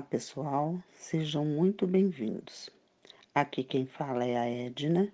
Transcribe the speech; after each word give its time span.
pessoal, 0.00 0.82
sejam 0.98 1.44
muito 1.44 1.86
bem-vindos. 1.86 2.70
Aqui 3.34 3.62
quem 3.62 3.84
fala 3.84 4.24
é 4.24 4.34
a 4.34 4.48
Edna 4.48 5.12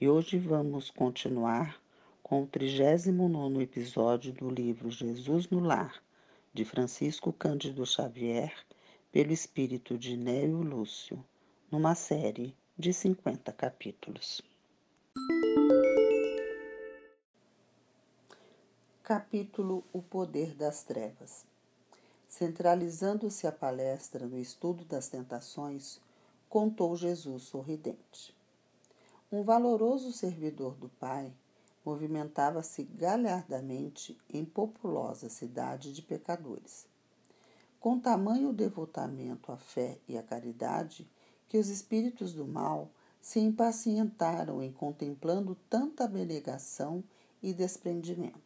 e 0.00 0.08
hoje 0.08 0.38
vamos 0.38 0.90
continuar 0.90 1.82
com 2.22 2.44
o 2.44 2.46
39 2.46 3.60
episódio 3.60 4.32
do 4.32 4.48
livro 4.48 4.92
Jesus 4.92 5.50
no 5.50 5.58
Lar, 5.58 6.00
de 6.54 6.64
Francisco 6.64 7.32
Cândido 7.32 7.84
Xavier, 7.84 8.54
pelo 9.10 9.32
espírito 9.32 9.98
de 9.98 10.16
Nélio 10.16 10.62
Lúcio, 10.62 11.18
numa 11.68 11.96
série 11.96 12.54
de 12.78 12.92
50 12.92 13.50
capítulos. 13.54 14.40
Capítulo 19.02 19.82
O 19.92 20.00
Poder 20.00 20.54
das 20.54 20.84
Trevas 20.84 21.44
Centralizando-se 22.36 23.46
a 23.46 23.50
palestra 23.50 24.26
no 24.26 24.38
estudo 24.38 24.84
das 24.84 25.08
tentações, 25.08 25.98
contou 26.50 26.94
Jesus 26.94 27.44
sorridente. 27.44 28.36
Um 29.32 29.42
valoroso 29.42 30.12
servidor 30.12 30.74
do 30.74 30.90
Pai 30.90 31.32
movimentava-se 31.82 32.82
galhardamente 32.82 34.18
em 34.28 34.44
populosa 34.44 35.30
cidade 35.30 35.94
de 35.94 36.02
pecadores. 36.02 36.86
Com 37.80 37.98
tamanho 37.98 38.52
devotamento 38.52 39.50
à 39.50 39.56
fé 39.56 39.96
e 40.06 40.18
à 40.18 40.22
caridade, 40.22 41.08
que 41.48 41.56
os 41.56 41.70
espíritos 41.70 42.34
do 42.34 42.46
mal 42.46 42.90
se 43.18 43.40
impacientaram 43.40 44.62
em 44.62 44.70
contemplando 44.70 45.56
tanta 45.70 46.04
abnegação 46.04 47.02
e 47.42 47.54
desprendimento. 47.54 48.45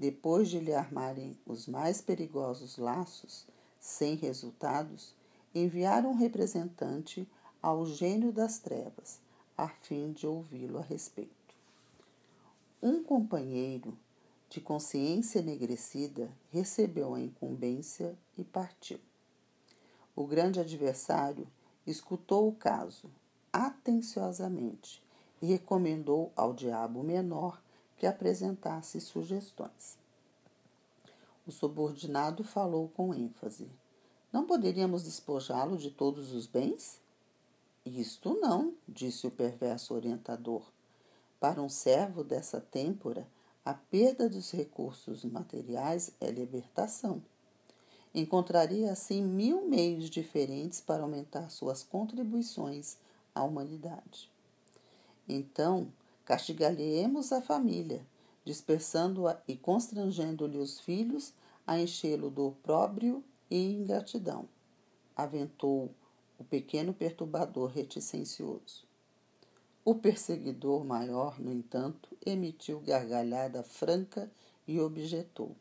Depois 0.00 0.48
de 0.48 0.58
lhe 0.58 0.72
armarem 0.72 1.38
os 1.44 1.66
mais 1.66 2.00
perigosos 2.00 2.78
laços, 2.78 3.46
sem 3.78 4.14
resultados, 4.14 5.14
enviaram 5.54 6.12
um 6.12 6.16
representante 6.16 7.28
ao 7.60 7.84
gênio 7.84 8.32
das 8.32 8.58
trevas, 8.58 9.20
a 9.58 9.68
fim 9.68 10.10
de 10.12 10.26
ouvi-lo 10.26 10.78
a 10.78 10.80
respeito. 10.80 11.54
Um 12.82 13.04
companheiro, 13.04 13.94
de 14.48 14.58
consciência 14.58 15.40
enegrecida, 15.40 16.30
recebeu 16.50 17.14
a 17.14 17.20
incumbência 17.20 18.16
e 18.38 18.42
partiu. 18.42 18.98
O 20.16 20.26
grande 20.26 20.58
adversário 20.60 21.46
escutou 21.86 22.48
o 22.48 22.54
caso 22.54 23.10
atenciosamente 23.52 25.02
e 25.42 25.46
recomendou 25.46 26.32
ao 26.34 26.54
diabo 26.54 27.02
menor 27.02 27.60
que 28.00 28.06
apresentasse 28.06 28.98
sugestões. 28.98 29.98
O 31.46 31.52
subordinado 31.52 32.42
falou 32.42 32.88
com 32.88 33.14
ênfase. 33.14 33.68
Não 34.32 34.46
poderíamos 34.46 35.02
despojá-lo 35.02 35.76
de 35.76 35.90
todos 35.90 36.32
os 36.32 36.46
bens? 36.46 36.98
Isto 37.84 38.32
não, 38.40 38.72
disse 38.88 39.26
o 39.26 39.30
perverso 39.30 39.92
orientador. 39.92 40.62
Para 41.38 41.60
um 41.60 41.68
servo 41.68 42.24
dessa 42.24 42.58
têmpora, 42.58 43.28
a 43.62 43.74
perda 43.74 44.30
dos 44.30 44.50
recursos 44.50 45.22
materiais 45.22 46.10
é 46.22 46.30
libertação. 46.30 47.22
Encontraria 48.14 48.90
assim 48.90 49.22
mil 49.22 49.68
meios 49.68 50.08
diferentes 50.08 50.80
para 50.80 51.02
aumentar 51.02 51.50
suas 51.50 51.82
contribuições 51.82 52.96
à 53.34 53.44
humanidade. 53.44 54.30
Então, 55.28 55.92
Castigar-lhe-emos 56.24 57.32
a 57.32 57.40
família, 57.40 58.06
dispersando-a 58.44 59.40
e 59.46 59.56
constrangendo-lhe 59.56 60.58
os 60.58 60.80
filhos 60.80 61.32
a 61.66 61.78
enchê-lo 61.78 62.30
do 62.30 62.48
opróbrio 62.48 63.22
e 63.50 63.72
ingratidão, 63.72 64.48
aventou 65.16 65.90
o 66.38 66.44
pequeno 66.44 66.94
perturbador 66.94 67.70
reticencioso. 67.70 68.84
O 69.84 69.94
perseguidor 69.94 70.84
maior, 70.84 71.40
no 71.40 71.52
entanto, 71.52 72.16
emitiu 72.24 72.80
gargalhada 72.80 73.62
franca 73.62 74.30
e 74.66 74.78
objetou. 74.78 75.56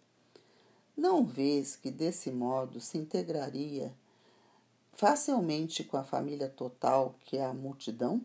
Não 0.96 1.25
vês 1.25 1.75
que 1.75 1.90
desse 1.90 2.30
modo 2.30 2.81
se 2.81 2.98
integraria 2.98 3.94
facilmente 4.94 5.84
com 5.84 5.96
a 5.96 6.03
família 6.03 6.50
total 6.50 7.16
que 7.24 7.38
é 7.38 7.46
a 7.46 7.53
multidão? 7.53 8.22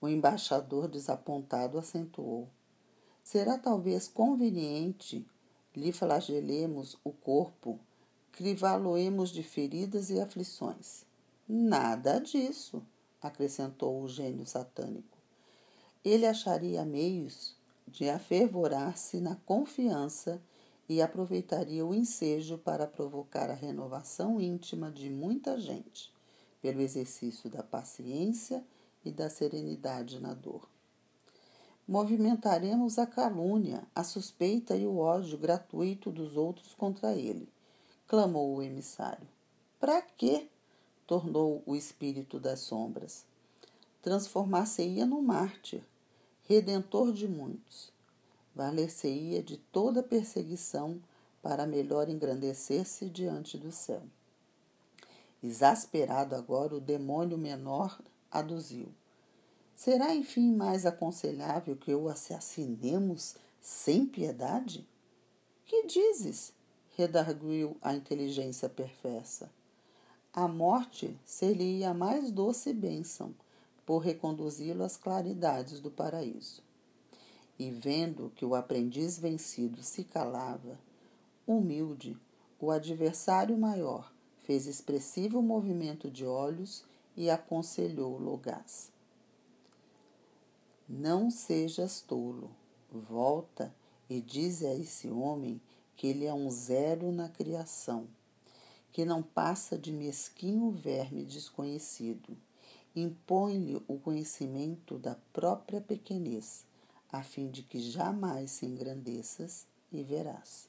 O 0.00 0.08
embaixador 0.08 0.88
desapontado 0.88 1.78
acentuou. 1.78 2.48
Será 3.22 3.58
talvez 3.58 4.06
conveniente 4.06 5.26
lhe 5.74 5.92
flagelemos 5.92 6.96
o 7.04 7.12
corpo, 7.12 7.78
crivá-lo-emos 8.32 9.30
de 9.30 9.42
feridas 9.42 10.10
e 10.10 10.20
aflições. 10.20 11.04
Nada 11.48 12.18
disso, 12.18 12.82
acrescentou 13.20 14.02
o 14.02 14.08
gênio 14.08 14.46
satânico. 14.46 15.18
Ele 16.04 16.26
acharia 16.26 16.84
meios 16.84 17.56
de 17.86 18.08
afervorar-se 18.08 19.20
na 19.20 19.36
confiança 19.36 20.40
e 20.88 21.02
aproveitaria 21.02 21.84
o 21.84 21.94
ensejo 21.94 22.58
para 22.58 22.86
provocar 22.86 23.50
a 23.50 23.54
renovação 23.54 24.40
íntima 24.40 24.90
de 24.90 25.10
muita 25.10 25.58
gente, 25.58 26.12
pelo 26.62 26.80
exercício 26.80 27.50
da 27.50 27.62
paciência 27.62 28.64
e 29.06 29.12
da 29.12 29.30
serenidade 29.30 30.20
na 30.20 30.34
dor. 30.34 30.68
Movimentaremos 31.86 32.98
a 32.98 33.06
calúnia, 33.06 33.86
a 33.94 34.02
suspeita 34.02 34.76
e 34.76 34.84
o 34.86 34.98
ódio 34.98 35.38
gratuito 35.38 36.10
dos 36.10 36.36
outros 36.36 36.74
contra 36.74 37.14
ele, 37.14 37.48
clamou 38.08 38.56
o 38.56 38.62
emissário. 38.62 39.26
Para 39.78 40.02
quê? 40.02 40.48
tornou 41.06 41.62
o 41.64 41.76
espírito 41.76 42.40
das 42.40 42.60
sombras. 42.60 43.24
Transformar-se-ia 44.02 45.06
no 45.06 45.22
mártir, 45.22 45.84
redentor 46.48 47.12
de 47.12 47.28
muitos. 47.28 47.92
Valer-se-ia 48.54 49.40
de 49.40 49.56
toda 49.56 50.02
perseguição 50.02 51.00
para 51.40 51.64
melhor 51.64 52.08
engrandecer-se 52.08 53.08
diante 53.08 53.56
do 53.56 53.70
céu. 53.70 54.02
Exasperado 55.42 56.34
agora, 56.34 56.74
o 56.74 56.80
demônio 56.80 57.38
menor 57.38 58.00
aduziu. 58.30 58.88
Será, 59.74 60.14
enfim, 60.14 60.54
mais 60.54 60.86
aconselhável 60.86 61.76
que 61.76 61.94
o 61.94 62.08
assassinemos 62.08 63.36
sem 63.60 64.06
piedade? 64.06 64.86
Que 65.64 65.86
dizes? 65.86 66.54
redarguiu 66.96 67.76
a 67.82 67.94
inteligência 67.94 68.70
perversa. 68.70 69.50
A 70.32 70.48
morte 70.48 71.14
seria 71.26 71.90
a 71.90 71.94
mais 71.94 72.30
doce 72.30 72.72
bênção, 72.72 73.34
por 73.84 73.98
reconduzi-lo 73.98 74.82
às 74.82 74.96
claridades 74.96 75.78
do 75.78 75.90
paraíso. 75.90 76.62
E 77.58 77.70
vendo 77.70 78.32
que 78.34 78.44
o 78.44 78.54
aprendiz 78.54 79.18
vencido 79.18 79.82
se 79.82 80.04
calava, 80.04 80.78
humilde, 81.46 82.16
o 82.58 82.70
adversário 82.70 83.56
maior 83.58 84.10
fez 84.42 84.66
expressivo 84.66 85.42
movimento 85.42 86.10
de 86.10 86.24
olhos 86.24 86.84
e 87.16 87.30
aconselhou 87.30 88.18
Logás. 88.18 88.90
Não 90.88 91.30
sejas 91.30 92.00
tolo, 92.00 92.50
volta 92.92 93.74
e 94.08 94.20
diz 94.20 94.62
a 94.62 94.74
esse 94.74 95.10
homem 95.10 95.60
que 95.96 96.06
ele 96.06 96.26
é 96.26 96.34
um 96.34 96.50
zero 96.50 97.10
na 97.10 97.28
criação, 97.28 98.06
que 98.92 99.04
não 99.04 99.22
passa 99.22 99.78
de 99.78 99.90
mesquinho 99.90 100.70
verme 100.70 101.24
desconhecido. 101.24 102.36
Impõe-lhe 102.94 103.82
o 103.88 103.98
conhecimento 103.98 104.98
da 104.98 105.16
própria 105.32 105.80
pequenez, 105.80 106.64
a 107.10 107.22
fim 107.22 107.48
de 107.48 107.62
que 107.62 107.78
jamais 107.80 108.52
se 108.52 108.66
engrandeças 108.66 109.66
e 109.90 110.02
verás. 110.02 110.68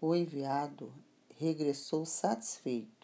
O 0.00 0.14
enviado 0.14 0.92
regressou 1.36 2.06
satisfeito 2.06 2.99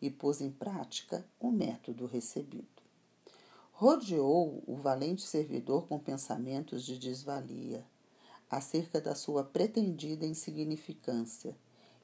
e 0.00 0.10
pôs 0.10 0.40
em 0.40 0.50
prática 0.50 1.24
o 1.40 1.50
método 1.50 2.06
recebido. 2.06 2.82
Rodeou 3.72 4.62
o 4.66 4.76
valente 4.76 5.22
servidor 5.22 5.86
com 5.86 5.98
pensamentos 5.98 6.84
de 6.84 6.98
desvalia 6.98 7.84
acerca 8.50 9.00
da 9.00 9.14
sua 9.14 9.44
pretendida 9.44 10.26
insignificância 10.26 11.56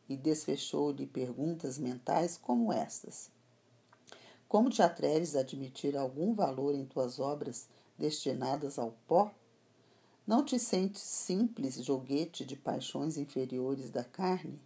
e 0.08 0.16
desfechou-lhe 0.16 1.06
perguntas 1.06 1.78
mentais 1.78 2.36
como 2.36 2.72
estas: 2.72 3.30
Como 4.46 4.70
te 4.70 4.82
atreves 4.82 5.34
a 5.34 5.40
admitir 5.40 5.96
algum 5.96 6.34
valor 6.34 6.74
em 6.74 6.84
tuas 6.84 7.18
obras 7.18 7.68
destinadas 7.98 8.78
ao 8.78 8.92
pó? 9.06 9.32
Não 10.26 10.44
te 10.44 10.58
sentes 10.58 11.02
simples 11.02 11.84
joguete 11.84 12.44
de 12.44 12.56
paixões 12.56 13.18
inferiores 13.18 13.90
da 13.90 14.04
carne? 14.04 14.58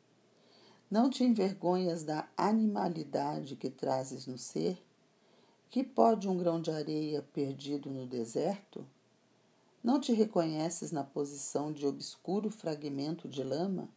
Não 0.91 1.11
te 1.11 1.25
envergonhas 1.25 2.03
da 2.03 2.29
animalidade 2.37 3.57
que 3.57 3.71
trazes 3.71 4.27
no 4.27 4.39
ser? 4.39 4.83
Que 5.71 5.85
pode 5.85 6.29
um 6.29 6.37
grão 6.37 6.61
de 6.61 6.71
areia 6.71 7.23
perdido 7.33 7.91
no 7.91 8.07
deserto? 8.07 8.87
Não 9.85 10.01
te 10.01 10.13
reconheces 10.13 10.91
na 10.91 11.05
posição 11.05 11.73
de 11.73 11.87
obscuro 11.87 12.51
fragmento 12.51 13.29
de 13.29 13.43
lama? 13.43 13.89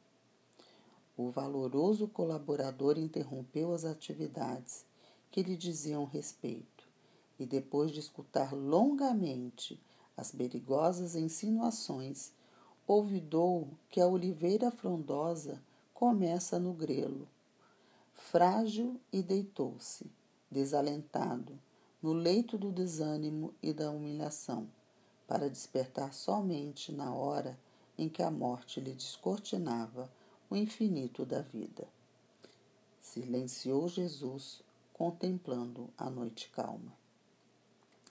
o 1.18 1.30
valoroso 1.30 2.08
colaborador 2.08 2.98
interrompeu 2.98 3.74
as 3.74 3.86
atividades 3.86 4.86
que 5.30 5.44
lhe 5.44 5.56
diziam 5.56 6.06
respeito 6.06 6.88
e, 7.40 7.46
depois 7.46 7.92
de 7.92 8.00
escutar 8.00 8.54
longamente 8.54 9.80
as 10.18 10.32
perigosas 10.32 11.16
insinuações, 11.16 12.32
ouvidou 12.88 13.68
que 13.90 14.02
a 14.02 14.08
oliveira 14.08 14.72
frondosa 14.72 15.62
começa 16.02 16.58
no 16.58 16.74
grelo. 16.74 17.28
Frágil 18.12 19.00
e 19.14 19.22
deitou-se, 19.22 20.10
desalentado, 20.50 21.60
no 22.02 22.12
leito 22.12 22.58
do 22.58 22.72
desânimo 22.72 23.54
e 23.62 23.72
da 23.72 23.92
humilhação, 23.92 24.68
para 25.28 25.48
despertar 25.48 26.12
somente 26.12 26.92
na 26.92 27.14
hora 27.14 27.56
em 28.00 28.10
que 28.10 28.24
a 28.24 28.32
morte 28.32 28.82
lhe 28.82 28.96
descortinava 28.96 30.12
o 30.50 30.56
infinito 30.56 31.24
da 31.24 31.44
vida. 31.44 31.88
Silenciou 33.00 33.88
Jesus, 33.88 34.64
contemplando 34.92 35.88
a 35.96 36.10
noite 36.10 36.50
calma. 36.50 36.98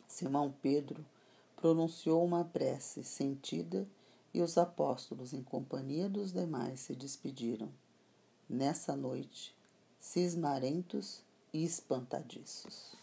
Simão 0.06 0.54
Pedro 0.62 1.04
pronunciou 1.56 2.24
uma 2.24 2.44
prece 2.44 3.02
sentida 3.02 3.84
e 4.32 4.40
os 4.40 4.56
apóstolos, 4.56 5.32
em 5.32 5.42
companhia 5.42 6.08
dos 6.08 6.32
demais, 6.32 6.80
se 6.80 6.94
despediram. 6.94 7.70
Nessa 8.48 8.96
noite, 8.96 9.54
cismarentos 9.98 11.22
e 11.52 11.64
espantadiços. 11.64 12.99